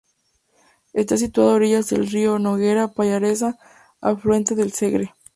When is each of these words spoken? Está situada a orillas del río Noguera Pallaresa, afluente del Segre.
Está 0.93 1.15
situada 1.15 1.51
a 1.51 1.55
orillas 1.57 1.89
del 1.91 2.09
río 2.09 2.39
Noguera 2.39 2.87
Pallaresa, 2.87 3.59
afluente 4.01 4.55
del 4.55 4.71
Segre. 4.71 5.13